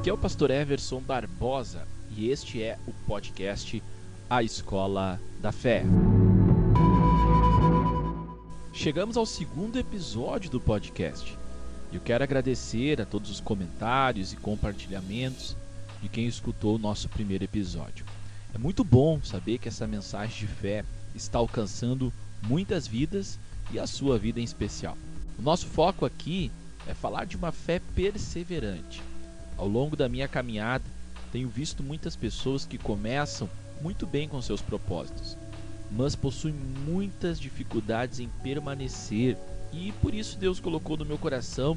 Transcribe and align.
Aqui 0.00 0.08
é 0.08 0.12
o 0.14 0.16
pastor 0.16 0.50
Everson 0.50 0.98
Barbosa 1.02 1.86
e 2.16 2.30
este 2.30 2.62
é 2.62 2.78
o 2.86 2.92
podcast 3.06 3.82
A 4.30 4.42
Escola 4.42 5.20
da 5.42 5.52
Fé. 5.52 5.84
Chegamos 8.72 9.18
ao 9.18 9.26
segundo 9.26 9.78
episódio 9.78 10.50
do 10.50 10.58
podcast. 10.58 11.36
Eu 11.92 12.00
quero 12.00 12.24
agradecer 12.24 12.98
a 12.98 13.04
todos 13.04 13.30
os 13.30 13.40
comentários 13.40 14.32
e 14.32 14.36
compartilhamentos 14.36 15.54
de 16.00 16.08
quem 16.08 16.26
escutou 16.26 16.76
o 16.76 16.78
nosso 16.78 17.06
primeiro 17.10 17.44
episódio. 17.44 18.06
É 18.54 18.58
muito 18.58 18.82
bom 18.82 19.20
saber 19.22 19.58
que 19.58 19.68
essa 19.68 19.86
mensagem 19.86 20.34
de 20.34 20.46
fé 20.46 20.82
está 21.14 21.38
alcançando 21.38 22.10
muitas 22.48 22.86
vidas 22.86 23.38
e 23.70 23.78
a 23.78 23.86
sua 23.86 24.18
vida 24.18 24.40
em 24.40 24.44
especial. 24.44 24.96
O 25.38 25.42
nosso 25.42 25.66
foco 25.66 26.06
aqui 26.06 26.50
é 26.86 26.94
falar 26.94 27.26
de 27.26 27.36
uma 27.36 27.52
fé 27.52 27.82
perseverante. 27.94 29.09
Ao 29.60 29.68
longo 29.68 29.94
da 29.94 30.08
minha 30.08 30.26
caminhada, 30.26 30.84
tenho 31.30 31.46
visto 31.46 31.82
muitas 31.82 32.16
pessoas 32.16 32.64
que 32.64 32.78
começam 32.78 33.46
muito 33.82 34.06
bem 34.06 34.26
com 34.26 34.40
seus 34.40 34.62
propósitos, 34.62 35.36
mas 35.90 36.16
possuem 36.16 36.54
muitas 36.54 37.38
dificuldades 37.38 38.20
em 38.20 38.28
permanecer, 38.42 39.36
e 39.70 39.92
por 40.00 40.14
isso 40.14 40.38
Deus 40.38 40.58
colocou 40.60 40.96
no 40.96 41.04
meu 41.04 41.18
coração 41.18 41.76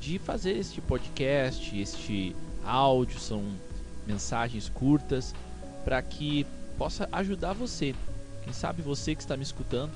de 0.00 0.18
fazer 0.18 0.52
este 0.52 0.80
podcast, 0.80 1.78
este 1.78 2.34
áudio, 2.64 3.20
são 3.20 3.44
mensagens 4.06 4.70
curtas 4.70 5.34
para 5.84 6.00
que 6.00 6.46
possa 6.78 7.06
ajudar 7.12 7.52
você. 7.52 7.94
Quem 8.42 8.54
sabe 8.54 8.80
você 8.80 9.14
que 9.14 9.20
está 9.20 9.36
me 9.36 9.42
escutando 9.42 9.92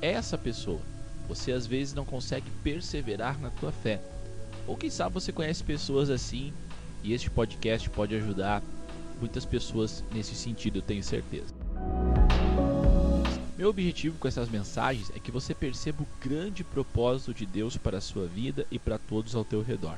é 0.00 0.12
essa 0.12 0.38
pessoa. 0.38 0.80
Você 1.26 1.50
às 1.50 1.66
vezes 1.66 1.92
não 1.92 2.04
consegue 2.04 2.48
perseverar 2.62 3.36
na 3.40 3.50
tua 3.50 3.72
fé. 3.72 4.00
Ou 4.64 4.76
quem 4.76 4.90
sabe 4.90 5.14
você 5.14 5.32
conhece 5.32 5.64
pessoas 5.64 6.08
assim 6.08 6.52
e 7.02 7.12
este 7.12 7.30
podcast 7.30 7.88
pode 7.90 8.14
ajudar 8.14 8.62
muitas 9.20 9.44
pessoas 9.44 10.04
nesse 10.12 10.34
sentido, 10.34 10.78
eu 10.78 10.82
tenho 10.82 11.02
certeza. 11.02 11.54
Meu 13.56 13.70
objetivo 13.70 14.16
com 14.18 14.28
essas 14.28 14.48
mensagens 14.48 15.10
é 15.16 15.18
que 15.18 15.32
você 15.32 15.52
perceba 15.52 16.02
o 16.02 16.24
grande 16.24 16.62
propósito 16.62 17.34
de 17.34 17.44
Deus 17.44 17.76
para 17.76 17.98
a 17.98 18.00
sua 18.00 18.26
vida 18.26 18.66
e 18.70 18.78
para 18.78 18.98
todos 18.98 19.34
ao 19.34 19.44
teu 19.44 19.62
redor, 19.62 19.96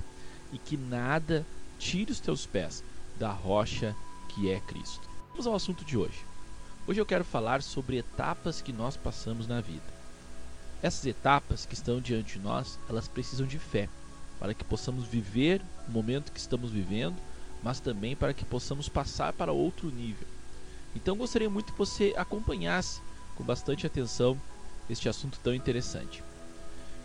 e 0.52 0.58
que 0.58 0.76
nada 0.76 1.44
tire 1.78 2.10
os 2.10 2.20
teus 2.20 2.46
pés 2.46 2.82
da 3.18 3.30
rocha 3.30 3.94
que 4.30 4.50
é 4.50 4.60
Cristo. 4.60 5.06
Vamos 5.30 5.46
ao 5.46 5.54
assunto 5.54 5.84
de 5.84 5.96
hoje. 5.96 6.24
Hoje 6.86 7.00
eu 7.00 7.06
quero 7.06 7.24
falar 7.24 7.62
sobre 7.62 7.98
etapas 7.98 8.62
que 8.62 8.72
nós 8.72 8.96
passamos 8.96 9.46
na 9.46 9.60
vida. 9.60 10.00
Essas 10.82 11.04
etapas 11.04 11.66
que 11.66 11.74
estão 11.74 12.00
diante 12.00 12.38
de 12.38 12.44
nós, 12.44 12.78
elas 12.88 13.06
precisam 13.06 13.46
de 13.46 13.58
fé 13.58 13.88
para 14.40 14.54
que 14.54 14.64
possamos 14.64 15.06
viver 15.06 15.60
o 15.86 15.92
momento 15.92 16.32
que 16.32 16.40
estamos 16.40 16.70
vivendo, 16.70 17.16
mas 17.62 17.78
também 17.78 18.16
para 18.16 18.32
que 18.32 18.44
possamos 18.44 18.88
passar 18.88 19.34
para 19.34 19.52
outro 19.52 19.90
nível. 19.90 20.26
Então 20.96 21.14
gostaria 21.14 21.50
muito 21.50 21.72
que 21.72 21.78
você 21.78 22.14
acompanhasse 22.16 23.02
com 23.36 23.44
bastante 23.44 23.86
atenção 23.86 24.40
este 24.88 25.08
assunto 25.08 25.38
tão 25.40 25.54
interessante. 25.54 26.24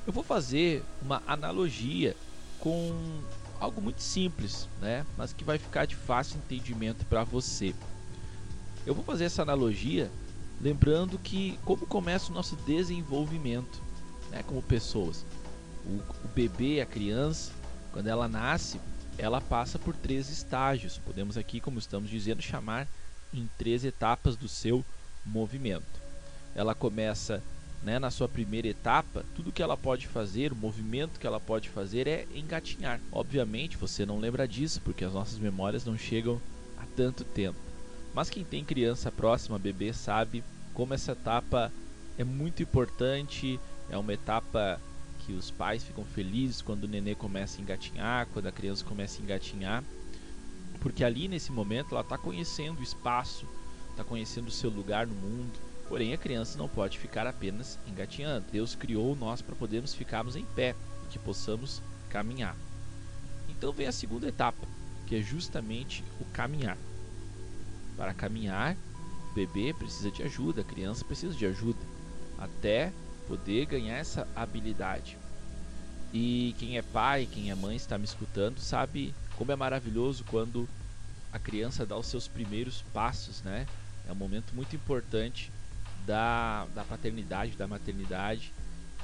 Eu 0.08 0.14
vou 0.14 0.24
fazer 0.24 0.82
uma 1.02 1.22
analogia 1.28 2.16
com 2.60 3.22
algo 3.60 3.82
muito 3.82 4.02
simples, 4.02 4.70
né? 4.82 5.06
mas 5.18 5.34
que 5.34 5.44
vai 5.44 5.58
ficar 5.58 5.86
de 5.86 5.96
fácil 5.96 6.38
entendimento 6.38 7.06
para 7.06 7.24
você. 7.24 7.76
Eu 8.86 8.96
vou 8.96 9.04
fazer 9.04 9.26
essa 9.26 9.42
analogia 9.42 10.10
lembrando 10.62 11.20
que 11.20 11.60
como 11.66 11.86
começa 11.86 12.32
o 12.32 12.36
nosso 12.36 12.56
desenvolvimento 12.56 13.82
né, 14.32 14.42
como 14.44 14.62
pessoas. 14.62 15.26
O, 15.86 16.26
o 16.26 16.28
bebê, 16.34 16.82
a 16.82 16.86
criança, 16.86 17.52
quando 17.92 18.08
ela 18.08 18.28
nasce, 18.28 18.80
ela 19.18 19.40
passa 19.40 19.80
por 19.80 19.96
três 19.96 20.30
estágios. 20.30 20.98
Podemos 20.98 21.38
aqui, 21.38 21.60
como 21.60 21.80
estamos 21.80 22.10
dizendo, 22.10 22.42
chamar 22.42 22.88
em 23.34 23.50
três 23.58 23.86
etapas 23.86 24.36
do 24.36 24.48
seu 24.48 24.84
movimento. 25.26 26.02
Ela 26.54 26.74
começa 26.74 27.42
né, 27.84 28.00
na 28.00 28.10
sua 28.10 28.28
primeira 28.28 28.68
etapa, 28.68 29.24
tudo 29.36 29.52
que 29.52 29.62
ela 29.62 29.78
pode 29.78 30.08
fazer, 30.08 30.52
o 30.52 30.56
movimento 30.56 31.20
que 31.20 31.28
ela 31.28 31.40
pode 31.40 31.70
fazer 31.70 32.08
é 32.08 32.26
engatinhar. 32.34 33.00
Obviamente 33.12 33.78
você 33.78 34.06
não 34.06 34.20
lembra 34.20 34.48
disso, 34.48 34.82
porque 34.84 35.06
as 35.06 35.14
nossas 35.14 35.38
memórias 35.38 35.86
não 35.86 35.98
chegam 35.98 36.42
há 36.78 36.86
tanto 36.96 37.24
tempo. 37.24 37.60
Mas 38.14 38.30
quem 38.30 38.44
tem 38.44 38.64
criança 38.64 39.12
próxima, 39.12 39.60
bebê, 39.60 39.94
sabe 39.94 40.44
como 40.74 40.94
essa 40.94 41.12
etapa 41.12 41.72
é 42.18 42.24
muito 42.24 42.64
importante, 42.64 43.60
é 43.90 43.98
uma 43.98 44.14
etapa 44.14 44.80
que 45.26 45.34
os 45.34 45.50
pais 45.50 45.84
ficam 45.84 46.06
felizes 46.06 46.62
quando 46.62 46.84
o 46.84 46.88
nenê 46.88 47.16
começa 47.16 47.60
a 47.60 47.62
engatinhar, 47.62 48.28
quando 48.28 48.46
a 48.46 48.52
criança 48.52 48.86
começa 48.86 49.20
a 49.20 49.24
engatinhar, 49.24 49.84
porque 50.80 51.04
ali 51.04 51.28
nesse 51.28 51.52
momento 51.52 51.92
ela 51.92 52.02
está 52.02 52.18
conhecendo 52.18 52.80
o 52.80 52.84
espaço, 52.84 53.48
está 53.90 54.04
conhecendo 54.04 54.50
o 54.50 54.52
seu 54.52 54.70
lugar 54.70 55.08
no 55.08 55.16
mundo. 55.16 55.60
Porém, 55.90 56.14
a 56.14 56.18
criança 56.18 56.58
não 56.58 56.68
pode 56.68 57.00
ficar 57.00 57.26
apenas 57.26 57.80
engatinhando. 57.88 58.46
Deus 58.52 58.76
criou 58.76 59.16
nós 59.16 59.42
para 59.42 59.56
podermos 59.56 59.94
ficarmos 59.94 60.36
em 60.36 60.46
pé 60.46 60.76
que 61.10 61.18
possamos 61.18 61.82
caminhar. 62.10 62.56
Então 63.50 63.72
vem 63.72 63.88
a 63.88 63.92
segunda 63.92 64.28
etapa, 64.28 64.68
que 65.08 65.16
é 65.16 65.22
justamente 65.22 66.04
o 66.20 66.26
caminhar. 66.26 66.78
Para 67.98 68.14
caminhar, 68.14 68.76
o 69.32 69.34
bebê 69.34 69.74
precisa 69.74 70.12
de 70.12 70.24
ajuda, 70.24 70.62
a 70.62 70.66
criança 70.66 71.06
precisa 71.06 71.34
de 71.34 71.46
ajuda, 71.46 71.80
até 72.38 72.92
poder 73.28 73.66
ganhar 73.66 73.98
essa 73.98 74.28
habilidade. 74.36 75.18
E 76.14 76.56
quem 76.58 76.78
é 76.78 76.82
pai, 76.82 77.28
quem 77.32 77.52
é 77.52 77.56
mãe 77.56 77.76
está 77.76 77.98
me 77.98 78.06
escutando, 78.06 78.60
sabe 78.60 79.14
como 79.36 79.52
é 79.52 79.56
maravilhoso 79.56 80.24
quando 80.30 80.68
a 81.32 81.40
criança 81.40 81.86
dá 81.86 81.98
os 81.98 82.08
seus 82.08 82.28
primeiros 82.28 82.82
passos, 82.94 83.42
né? 83.42 83.68
É 84.08 84.12
um 84.12 84.16
momento 84.16 84.54
muito 84.54 84.76
importante 84.76 85.52
da, 86.06 86.66
da 86.74 86.84
paternidade, 86.84 87.58
da 87.58 87.68
maternidade, 87.68 88.54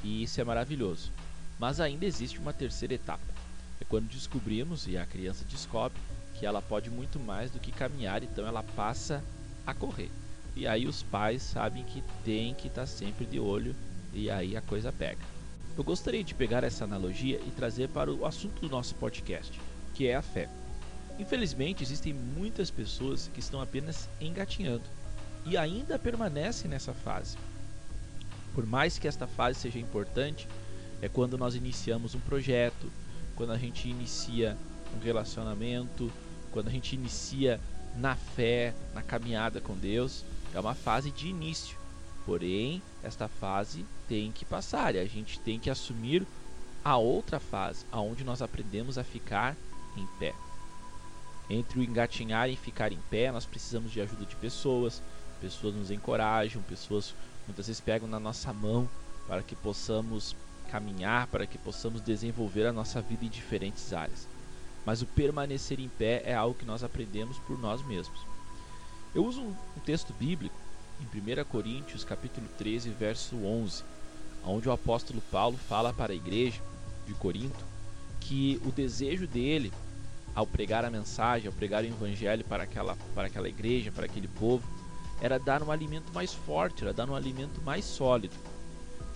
e 0.04 0.24
isso 0.24 0.40
é 0.40 0.44
maravilhoso. 0.44 1.12
Mas 1.60 1.80
ainda 1.80 2.06
existe 2.06 2.40
uma 2.40 2.54
terceira 2.54 2.94
etapa. 2.94 3.24
É 3.80 3.84
quando 3.84 4.08
descobrimos, 4.08 4.88
e 4.88 4.98
a 4.98 5.06
criança 5.06 5.44
descobre, 5.50 6.00
que 6.40 6.46
ela 6.46 6.62
pode 6.62 6.90
muito 6.90 7.20
mais 7.20 7.52
do 7.52 7.60
que 7.60 7.72
caminhar, 7.72 8.24
então 8.24 8.48
ela 8.48 8.64
passa 8.64 9.24
a 9.66 9.74
correr. 9.74 10.10
E 10.56 10.66
aí 10.66 10.88
os 10.88 11.04
pais 11.04 11.42
sabem 11.42 11.84
que 11.84 12.04
tem 12.24 12.54
que 12.54 12.68
estar 12.68 12.86
sempre 12.86 13.26
de 13.26 13.40
olho 13.40 13.76
e 14.14 14.30
aí 14.30 14.56
a 14.56 14.62
coisa 14.62 14.92
pega. 14.92 15.22
Eu 15.78 15.84
gostaria 15.84 16.24
de 16.24 16.34
pegar 16.34 16.64
essa 16.64 16.84
analogia 16.84 17.40
e 17.46 17.52
trazer 17.52 17.90
para 17.90 18.12
o 18.12 18.26
assunto 18.26 18.62
do 18.62 18.70
nosso 18.70 18.94
podcast, 18.96 19.60
que 19.94 20.08
é 20.08 20.16
a 20.16 20.22
fé. 20.22 20.50
Infelizmente, 21.18 21.84
existem 21.84 22.14
muitas 22.14 22.70
pessoas 22.70 23.30
que 23.34 23.40
estão 23.40 23.62
apenas 23.62 24.10
engatinhando 24.20 24.84
e 25.46 25.56
ainda 25.58 25.98
permanecem 25.98 26.70
nessa 26.70 26.94
fase. 26.94 27.38
Por 28.54 28.66
mais 28.66 28.98
que 28.98 29.08
esta 29.08 29.28
fase 29.28 29.60
seja 29.60 29.80
importante, 29.80 30.48
é 31.02 31.08
quando 31.08 31.38
nós 31.38 31.56
iniciamos 31.56 32.16
um 32.16 32.20
projeto, 32.20 32.92
quando 33.36 33.52
a 33.52 33.58
gente 33.58 33.88
inicia 33.88 34.58
um 34.96 35.04
relacionamento, 35.04 36.12
quando 36.52 36.68
a 36.68 36.72
gente 36.72 36.96
inicia 36.96 37.60
na 37.96 38.16
fé, 38.16 38.74
na 38.94 39.02
caminhada 39.02 39.62
com 39.62 39.76
Deus, 39.76 40.24
é 40.54 40.60
uma 40.60 40.76
fase 40.76 41.12
de 41.12 41.28
início. 41.28 41.78
Porém, 42.32 42.82
esta 43.04 43.28
fase 43.28 43.86
tem 44.08 44.32
que 44.32 44.46
passar 44.46 44.96
e 44.96 45.00
a 45.00 45.06
gente 45.06 45.38
tem 45.42 45.60
que 45.60 45.70
assumir 45.70 46.26
a 46.82 46.96
outra 46.96 47.42
fase, 47.42 47.86
aonde 47.92 48.24
nós 48.24 48.42
aprendemos 48.42 48.98
a 48.98 49.04
ficar 49.04 49.54
em 49.98 50.08
pé. 50.18 50.34
Entre 51.50 51.78
o 51.78 51.84
engatinhar 51.84 52.50
e 52.50 52.56
ficar 52.56 52.94
em 52.94 53.00
pé, 53.10 53.34
nós 53.34 53.46
precisamos 53.46 53.92
de 53.92 54.00
ajuda 54.00 54.26
de 54.26 54.38
pessoas, 54.38 55.02
pessoas 55.42 55.76
nos 55.76 55.92
encorajam, 55.92 56.62
pessoas 56.62 57.14
muitas 57.46 57.68
vezes 57.68 57.82
pegam 57.82 58.08
na 58.08 58.18
nossa 58.18 58.54
mão 58.54 58.90
para 59.28 59.44
que 59.44 59.54
possamos 59.54 60.34
caminhar, 60.70 61.28
para 61.28 61.46
que 61.46 61.58
possamos 61.58 62.00
desenvolver 62.00 62.66
a 62.66 62.72
nossa 62.72 63.02
vida 63.02 63.26
em 63.26 63.30
diferentes 63.30 63.92
áreas. 63.92 64.26
Mas 64.86 65.02
o 65.02 65.06
permanecer 65.06 65.82
em 65.82 65.90
pé 65.90 66.24
é 66.24 66.34
algo 66.34 66.58
que 66.58 66.64
nós 66.64 66.82
aprendemos 66.82 67.38
por 67.40 67.60
nós 67.60 67.86
mesmos. 67.86 68.22
Eu 69.14 69.26
uso 69.26 69.42
um 69.42 69.80
texto 69.84 70.14
bíblico 70.14 70.61
em 71.02 71.42
1 71.42 71.44
Coríntios 71.46 72.04
capítulo 72.04 72.48
13, 72.58 72.90
verso 72.92 73.36
11, 73.44 73.84
onde 74.46 74.70
o 74.70 74.72
apóstolo 74.72 75.22
Paulo 75.32 75.58
fala 75.58 75.92
para 75.92 76.14
a 76.14 76.16
igreja 76.16 76.62
de 77.06 77.14
Corinto 77.14 77.66
que 78.20 78.62
o 78.64 78.72
desejo 78.72 79.28
dele 79.28 79.74
ao 80.34 80.46
pregar 80.46 80.86
a 80.86 80.90
mensagem, 80.90 81.48
ao 81.48 81.54
pregar 81.54 81.84
o 81.84 81.88
evangelho 81.88 82.46
para 82.46 82.64
aquela, 82.64 82.96
para 83.14 83.28
aquela 83.28 83.50
igreja, 83.50 83.92
para 83.92 84.06
aquele 84.06 84.28
povo, 84.28 84.66
era 85.20 85.38
dar 85.38 85.62
um 85.62 85.72
alimento 85.72 86.14
mais 86.14 86.34
forte, 86.34 86.84
era 86.84 86.94
dar 86.94 87.10
um 87.10 87.16
alimento 87.16 87.62
mais 87.62 87.84
sólido. 87.84 88.36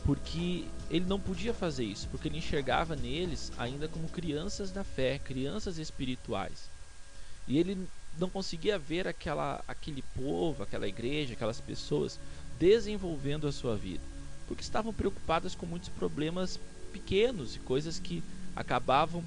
Porque 0.04 0.68
ele 0.90 1.06
não 1.06 1.20
podia 1.20 1.54
fazer 1.54 1.84
isso, 1.84 2.08
porque 2.10 2.28
ele 2.28 2.38
enxergava 2.38 2.96
neles 2.96 3.52
ainda 3.58 3.88
como 3.88 4.08
crianças 4.10 4.72
da 4.72 4.84
fé, 4.84 5.18
crianças 5.18 5.78
espirituais. 5.78 6.70
E 7.48 7.58
ele 7.58 7.88
não 8.18 8.30
conseguia 8.30 8.80
ver 8.80 9.08
aquela, 9.08 9.64
aquele 9.68 10.02
povo, 10.16 10.64
aquela 10.64 10.88
igreja, 10.88 11.34
aquelas 11.34 11.60
pessoas 11.60 12.20
desenvolvendo 12.58 13.48
a 13.48 13.52
sua 13.52 13.76
vida, 13.76 14.04
porque 14.48 14.64
estavam 14.64 14.94
preocupadas 14.94 15.56
com 15.56 15.66
muitos 15.66 15.90
problemas 15.90 16.60
pequenos 16.94 17.56
e 17.56 17.60
coisas 17.60 18.00
que 18.00 18.24
acabavam 18.56 19.24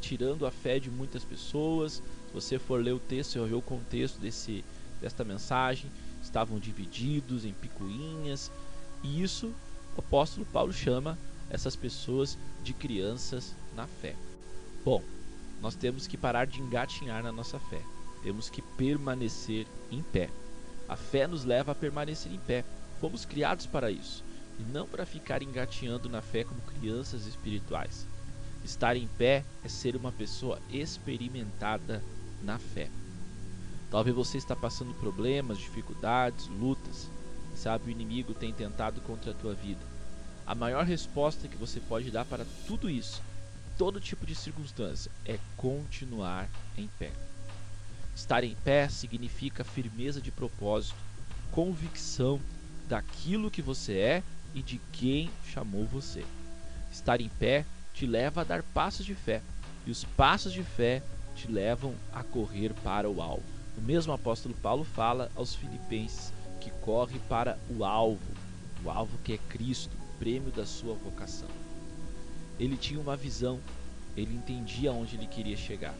tirando 0.00 0.46
a 0.46 0.50
fé 0.50 0.78
de 0.78 0.90
muitas 0.90 1.24
pessoas. 1.24 1.94
Se 1.94 2.32
você 2.32 2.58
for 2.58 2.82
ler 2.82 2.92
o 2.92 3.00
texto 3.00 3.36
e 3.36 3.48
ver 3.48 3.54
o 3.54 3.62
contexto 3.62 4.20
desse, 4.20 4.64
desta 5.00 5.24
mensagem, 5.24 5.90
estavam 6.22 6.58
divididos 6.58 7.44
em 7.44 7.52
picuinhas, 7.52 8.50
e 9.02 9.22
isso 9.22 9.52
o 9.96 10.00
apóstolo 10.00 10.46
Paulo 10.46 10.72
chama 10.72 11.18
essas 11.50 11.74
pessoas 11.74 12.38
de 12.62 12.72
crianças 12.72 13.54
na 13.74 13.86
fé. 13.86 14.14
Bom, 14.84 15.02
nós 15.60 15.74
temos 15.74 16.06
que 16.06 16.16
parar 16.16 16.46
de 16.46 16.60
engatinhar 16.60 17.22
na 17.22 17.32
nossa 17.32 17.58
fé. 17.58 17.82
Temos 18.22 18.50
que 18.50 18.62
permanecer 18.62 19.66
em 19.90 20.02
pé. 20.02 20.30
A 20.88 20.96
fé 20.96 21.26
nos 21.26 21.44
leva 21.44 21.72
a 21.72 21.74
permanecer 21.74 22.32
em 22.32 22.38
pé. 22.38 22.64
Fomos 23.00 23.24
criados 23.24 23.66
para 23.66 23.90
isso, 23.90 24.24
e 24.58 24.62
não 24.62 24.86
para 24.86 25.06
ficar 25.06 25.42
engatinhando 25.42 26.08
na 26.08 26.20
fé 26.20 26.44
como 26.44 26.60
crianças 26.62 27.26
espirituais. 27.26 28.06
Estar 28.64 28.96
em 28.96 29.06
pé 29.06 29.44
é 29.62 29.68
ser 29.68 29.94
uma 29.94 30.10
pessoa 30.10 30.58
experimentada 30.68 32.02
na 32.42 32.58
fé. 32.58 32.90
Talvez 33.90 34.14
você 34.14 34.36
está 34.36 34.54
passando 34.54 34.92
problemas, 34.94 35.58
dificuldades, 35.58 36.46
lutas. 36.48 37.08
Sabe, 37.54 37.88
o 37.88 37.90
inimigo 37.90 38.34
tem 38.34 38.52
tentado 38.52 39.00
contra 39.00 39.30
a 39.30 39.34
tua 39.34 39.54
vida. 39.54 39.80
A 40.46 40.54
maior 40.54 40.84
resposta 40.84 41.48
que 41.48 41.56
você 41.56 41.80
pode 41.80 42.10
dar 42.10 42.24
para 42.24 42.46
tudo 42.66 42.88
isso, 42.88 43.22
todo 43.76 44.00
tipo 44.00 44.24
de 44.26 44.34
circunstância, 44.34 45.10
é 45.24 45.38
continuar 45.56 46.48
em 46.76 46.88
pé. 46.98 47.12
Estar 48.18 48.42
em 48.42 48.56
pé 48.64 48.88
significa 48.88 49.62
firmeza 49.62 50.20
de 50.20 50.32
propósito, 50.32 50.96
convicção 51.52 52.40
daquilo 52.88 53.48
que 53.48 53.62
você 53.62 53.96
é 53.96 54.22
e 54.52 54.60
de 54.60 54.80
quem 54.90 55.30
chamou 55.46 55.84
você. 55.84 56.24
Estar 56.90 57.20
em 57.20 57.28
pé 57.28 57.64
te 57.94 58.06
leva 58.06 58.40
a 58.40 58.44
dar 58.44 58.64
passos 58.74 59.06
de 59.06 59.14
fé, 59.14 59.40
e 59.86 59.90
os 59.92 60.02
passos 60.02 60.52
de 60.52 60.64
fé 60.64 61.00
te 61.36 61.46
levam 61.46 61.94
a 62.12 62.24
correr 62.24 62.74
para 62.82 63.08
o 63.08 63.22
alvo. 63.22 63.44
O 63.76 63.80
mesmo 63.80 64.12
apóstolo 64.12 64.54
Paulo 64.56 64.82
fala 64.82 65.30
aos 65.36 65.54
filipenses 65.54 66.32
que 66.60 66.72
corre 66.82 67.20
para 67.28 67.56
o 67.70 67.84
alvo, 67.84 68.18
o 68.84 68.90
alvo 68.90 69.16
que 69.18 69.34
é 69.34 69.38
Cristo, 69.48 69.96
o 69.96 70.18
prêmio 70.18 70.50
da 70.50 70.66
sua 70.66 70.94
vocação. 70.94 71.48
Ele 72.58 72.76
tinha 72.76 72.98
uma 72.98 73.16
visão, 73.16 73.60
ele 74.16 74.34
entendia 74.34 74.92
onde 74.92 75.14
ele 75.14 75.28
queria 75.28 75.56
chegar. 75.56 75.94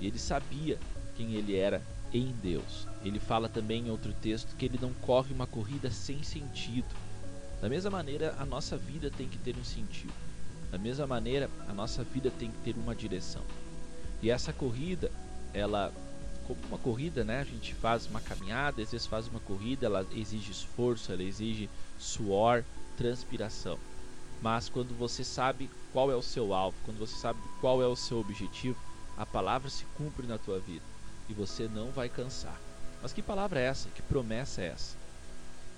E 0.00 0.06
ele 0.06 0.18
sabia 0.18 0.78
quem 1.20 1.34
ele 1.34 1.54
era 1.54 1.82
em 2.14 2.34
Deus. 2.42 2.88
Ele 3.04 3.20
fala 3.20 3.46
também 3.46 3.86
em 3.86 3.90
outro 3.90 4.12
texto 4.14 4.56
que 4.56 4.64
ele 4.64 4.78
não 4.80 4.92
corre 4.94 5.34
uma 5.34 5.46
corrida 5.46 5.90
sem 5.90 6.22
sentido. 6.22 6.88
Da 7.60 7.68
mesma 7.68 7.90
maneira, 7.90 8.34
a 8.38 8.46
nossa 8.46 8.76
vida 8.76 9.10
tem 9.10 9.28
que 9.28 9.36
ter 9.36 9.54
um 9.54 9.64
sentido. 9.64 10.14
Da 10.70 10.78
mesma 10.78 11.06
maneira, 11.06 11.50
a 11.68 11.74
nossa 11.74 12.02
vida 12.02 12.30
tem 12.30 12.50
que 12.50 12.58
ter 12.58 12.74
uma 12.74 12.94
direção. 12.94 13.42
E 14.22 14.30
essa 14.30 14.50
corrida, 14.50 15.10
ela 15.52 15.92
como 16.46 16.58
uma 16.68 16.78
corrida, 16.78 17.22
né? 17.22 17.40
A 17.40 17.44
gente 17.44 17.74
faz 17.74 18.06
uma 18.06 18.20
caminhada, 18.20 18.82
às 18.82 18.90
vezes 18.90 19.06
faz 19.06 19.28
uma 19.28 19.40
corrida, 19.40 19.86
ela 19.86 20.06
exige 20.12 20.50
esforço, 20.50 21.12
ela 21.12 21.22
exige 21.22 21.68
suor, 21.98 22.64
transpiração. 22.96 23.78
Mas 24.40 24.70
quando 24.70 24.96
você 24.96 25.22
sabe 25.22 25.70
qual 25.92 26.10
é 26.10 26.16
o 26.16 26.22
seu 26.22 26.54
alvo, 26.54 26.76
quando 26.84 26.98
você 26.98 27.14
sabe 27.14 27.38
qual 27.60 27.82
é 27.82 27.86
o 27.86 27.94
seu 27.94 28.18
objetivo, 28.18 28.78
a 29.18 29.26
palavra 29.26 29.68
se 29.68 29.84
cumpre 29.96 30.26
na 30.26 30.38
tua 30.38 30.58
vida 30.58 30.90
e 31.30 31.32
você 31.32 31.68
não 31.68 31.90
vai 31.92 32.08
cansar. 32.08 32.60
Mas 33.00 33.12
que 33.12 33.22
palavra 33.22 33.60
é 33.60 33.64
essa? 33.64 33.88
Que 33.90 34.02
promessa 34.02 34.60
é 34.60 34.66
essa? 34.66 34.96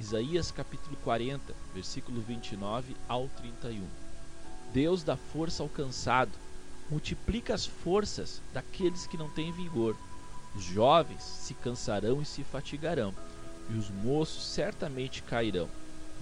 Isaías 0.00 0.50
capítulo 0.50 0.96
40, 1.04 1.54
versículo 1.74 2.22
29 2.22 2.96
ao 3.06 3.28
31. 3.28 3.84
Deus 4.72 5.04
dá 5.04 5.16
força 5.16 5.62
ao 5.62 5.68
cansado, 5.68 6.32
multiplica 6.90 7.54
as 7.54 7.66
forças 7.66 8.40
daqueles 8.54 9.06
que 9.06 9.18
não 9.18 9.28
têm 9.28 9.52
vigor. 9.52 9.94
Os 10.56 10.64
jovens 10.64 11.22
se 11.22 11.52
cansarão 11.54 12.22
e 12.22 12.24
se 12.24 12.42
fatigarão, 12.42 13.14
e 13.68 13.74
os 13.74 13.90
moços 13.90 14.46
certamente 14.46 15.22
cairão. 15.22 15.68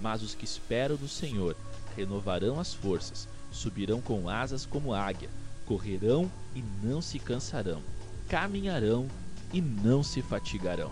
Mas 0.01 0.21
os 0.21 0.35
que 0.35 0.45
esperam 0.45 0.97
no 0.97 1.07
Senhor 1.07 1.55
renovarão 1.95 2.59
as 2.59 2.73
forças, 2.73 3.27
subirão 3.51 4.01
com 4.01 4.29
asas 4.29 4.65
como 4.65 4.93
águia, 4.93 5.29
correrão 5.65 6.29
e 6.53 6.61
não 6.83 7.01
se 7.01 7.17
cansarão, 7.19 7.81
caminharão 8.31 9.09
e 9.51 9.59
não 9.59 10.01
se 10.01 10.21
fatigarão. 10.21 10.89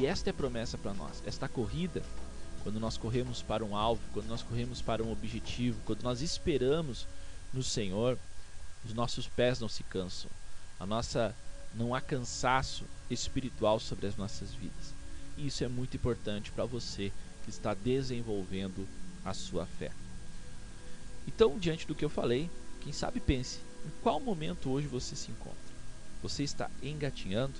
E 0.00 0.06
esta 0.06 0.30
é 0.30 0.32
a 0.32 0.34
promessa 0.34 0.78
para 0.78 0.94
nós. 0.94 1.22
Esta 1.26 1.46
corrida, 1.46 2.02
quando 2.62 2.80
nós 2.80 2.96
corremos 2.96 3.42
para 3.42 3.62
um 3.62 3.76
alvo, 3.76 4.00
quando 4.14 4.28
nós 4.28 4.42
corremos 4.42 4.80
para 4.80 5.04
um 5.04 5.12
objetivo, 5.12 5.78
quando 5.84 6.02
nós 6.04 6.22
esperamos 6.22 7.06
no 7.52 7.62
Senhor, 7.62 8.18
os 8.82 8.94
nossos 8.94 9.28
pés 9.28 9.60
não 9.60 9.68
se 9.68 9.82
cansam, 9.82 10.30
a 10.80 10.86
nossa 10.86 11.36
não 11.74 11.94
há 11.94 12.00
cansaço 12.00 12.86
espiritual 13.10 13.78
sobre 13.78 14.06
as 14.06 14.16
nossas 14.16 14.54
vidas. 14.54 14.94
E 15.36 15.48
isso 15.48 15.62
é 15.62 15.68
muito 15.68 15.98
importante 15.98 16.50
para 16.50 16.64
você 16.64 17.12
que 17.44 17.50
está 17.50 17.74
desenvolvendo 17.74 18.88
a 19.22 19.34
sua 19.34 19.66
fé. 19.66 19.92
Então, 21.28 21.58
diante 21.58 21.86
do 21.86 21.94
que 21.94 22.06
eu 22.06 22.10
falei, 22.10 22.48
quem 22.80 22.90
sabe 22.90 23.20
pense 23.20 23.60
em 23.84 23.90
qual 24.02 24.20
momento 24.20 24.70
hoje 24.70 24.86
você 24.86 25.16
se 25.16 25.30
encontra. 25.30 25.58
Você 26.22 26.42
está 26.42 26.70
engatinhando? 26.82 27.54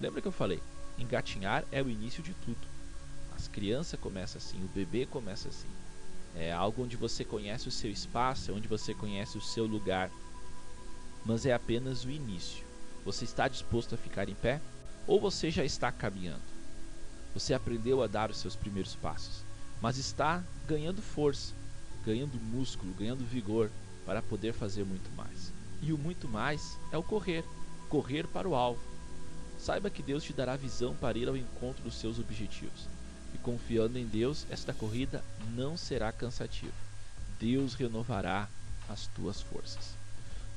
Lembra 0.00 0.20
que 0.20 0.28
eu 0.28 0.32
falei? 0.32 0.62
Engatinhar 0.98 1.64
é 1.72 1.82
o 1.82 1.90
início 1.90 2.22
de 2.22 2.32
tudo. 2.34 2.66
As 3.34 3.48
crianças 3.48 3.98
começam 3.98 4.38
assim, 4.38 4.62
o 4.64 4.68
bebê 4.68 5.06
começa 5.06 5.48
assim. 5.48 5.68
É 6.34 6.52
algo 6.52 6.82
onde 6.82 6.96
você 6.96 7.24
conhece 7.24 7.68
o 7.68 7.72
seu 7.72 7.90
espaço, 7.90 8.50
é 8.50 8.54
onde 8.54 8.68
você 8.68 8.94
conhece 8.94 9.36
o 9.36 9.42
seu 9.42 9.66
lugar 9.66 10.10
mas 11.26 11.44
é 11.44 11.52
apenas 11.52 12.04
o 12.04 12.10
início. 12.10 12.64
Você 13.04 13.24
está 13.24 13.48
disposto 13.48 13.94
a 13.94 13.98
ficar 13.98 14.28
em 14.28 14.34
pé? 14.34 14.60
Ou 15.06 15.20
você 15.20 15.50
já 15.50 15.64
está 15.64 15.90
caminhando? 15.90 16.42
Você 17.34 17.52
aprendeu 17.52 18.02
a 18.02 18.06
dar 18.06 18.30
os 18.30 18.38
seus 18.38 18.54
primeiros 18.54 18.94
passos, 18.94 19.44
mas 19.82 19.98
está 19.98 20.42
ganhando 20.66 21.02
força, 21.02 21.52
ganhando 22.04 22.38
músculo, 22.38 22.94
ganhando 22.94 23.24
vigor 23.24 23.70
para 24.06 24.22
poder 24.22 24.54
fazer 24.54 24.84
muito 24.84 25.10
mais. 25.14 25.52
E 25.82 25.92
o 25.92 25.98
muito 25.98 26.26
mais 26.26 26.78
é 26.90 26.96
o 26.96 27.02
correr 27.02 27.44
correr 27.88 28.26
para 28.26 28.48
o 28.48 28.54
alvo. 28.54 28.80
Saiba 29.58 29.90
que 29.90 30.02
Deus 30.02 30.22
te 30.22 30.32
dará 30.32 30.56
visão 30.56 30.94
para 30.94 31.16
ir 31.16 31.28
ao 31.28 31.36
encontro 31.36 31.82
dos 31.82 31.94
seus 31.94 32.18
objetivos. 32.18 32.88
E 33.34 33.38
confiando 33.38 33.98
em 33.98 34.06
Deus, 34.06 34.46
esta 34.50 34.72
corrida 34.72 35.24
não 35.54 35.76
será 35.76 36.12
cansativa. 36.12 36.72
Deus 37.38 37.74
renovará 37.74 38.48
as 38.88 39.06
tuas 39.08 39.40
forças. 39.40 39.94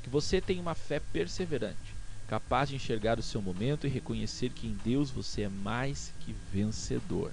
Que 0.04 0.10
você 0.10 0.40
tenha 0.40 0.62
uma 0.62 0.76
fé 0.76 1.00
perseverante, 1.00 1.96
capaz 2.28 2.70
de 2.70 2.76
enxergar 2.76 3.20
o 3.20 3.24
seu 3.24 3.42
momento 3.42 3.86
e 3.88 3.90
reconhecer 3.90 4.52
que 4.52 4.68
em 4.68 4.78
Deus 4.84 5.10
você 5.10 5.44
é 5.44 5.50
mais 5.50 6.14
que 6.20 6.34
vencedor. 6.52 7.32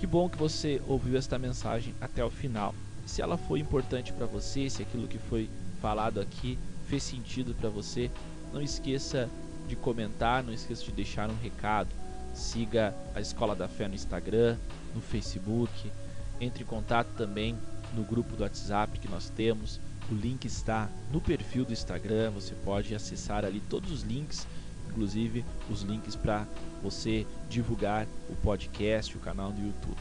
Que 0.00 0.06
bom 0.06 0.30
que 0.30 0.38
você 0.38 0.80
ouviu 0.88 1.18
esta 1.18 1.38
mensagem 1.38 1.94
até 2.00 2.24
o 2.24 2.30
final. 2.30 2.74
Se 3.04 3.20
ela 3.20 3.36
foi 3.36 3.60
importante 3.60 4.14
para 4.14 4.24
você, 4.24 4.70
se 4.70 4.80
aquilo 4.80 5.06
que 5.06 5.18
foi 5.18 5.50
falado 5.82 6.18
aqui 6.18 6.58
fez 6.88 7.02
sentido 7.02 7.54
para 7.54 7.68
você, 7.68 8.10
não 8.50 8.62
esqueça 8.62 9.28
de 9.68 9.76
comentar, 9.76 10.42
não 10.42 10.54
esqueça 10.54 10.84
de 10.84 10.92
deixar 10.92 11.28
um 11.28 11.36
recado. 11.36 11.90
Siga 12.32 12.94
a 13.14 13.20
Escola 13.20 13.54
da 13.54 13.68
Fé 13.68 13.88
no 13.88 13.94
Instagram, 13.94 14.56
no 14.94 15.02
Facebook. 15.02 15.92
Entre 16.40 16.62
em 16.62 16.66
contato 16.66 17.08
também 17.18 17.54
no 17.94 18.02
grupo 18.02 18.34
do 18.34 18.42
WhatsApp 18.42 18.98
que 18.98 19.08
nós 19.08 19.28
temos. 19.28 19.78
O 20.10 20.14
link 20.14 20.46
está 20.46 20.88
no 21.12 21.20
perfil 21.20 21.66
do 21.66 21.74
Instagram. 21.74 22.30
Você 22.30 22.54
pode 22.64 22.94
acessar 22.94 23.44
ali 23.44 23.60
todos 23.68 23.92
os 23.92 24.00
links, 24.00 24.46
inclusive 24.90 25.44
os 25.70 25.82
links 25.82 26.16
para 26.16 26.46
você 26.82 27.26
divulgar 27.48 28.06
o 28.28 28.36
podcast, 28.36 29.16
o 29.16 29.20
canal 29.20 29.52
do 29.52 29.60
YouTube. 29.60 29.96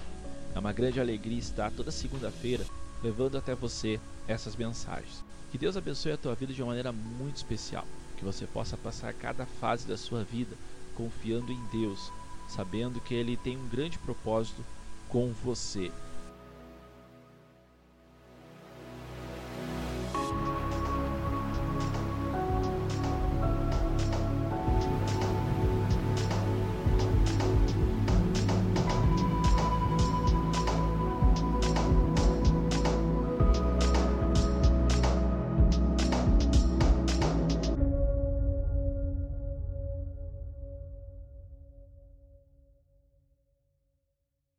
É 0.53 0.59
uma 0.59 0.73
grande 0.73 0.99
alegria 0.99 1.37
estar 1.37 1.71
toda 1.71 1.91
segunda-feira 1.91 2.65
levando 3.03 3.37
até 3.37 3.55
você 3.55 3.99
essas 4.27 4.55
mensagens. 4.55 5.23
Que 5.51 5.57
Deus 5.57 5.77
abençoe 5.77 6.11
a 6.11 6.17
tua 6.17 6.35
vida 6.35 6.53
de 6.53 6.61
uma 6.61 6.69
maneira 6.69 6.91
muito 6.91 7.37
especial. 7.37 7.85
Que 8.17 8.25
você 8.25 8.45
possa 8.45 8.75
passar 8.75 9.13
cada 9.13 9.45
fase 9.45 9.87
da 9.87 9.97
sua 9.97 10.23
vida 10.23 10.55
confiando 10.95 11.51
em 11.51 11.63
Deus, 11.71 12.11
sabendo 12.49 12.99
que 12.99 13.13
Ele 13.13 13.37
tem 13.37 13.57
um 13.57 13.67
grande 13.69 13.97
propósito 13.99 14.63
com 15.07 15.31
você. 15.43 15.91